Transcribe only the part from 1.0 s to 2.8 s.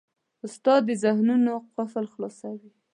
ذهنونو قفل خلاصوي.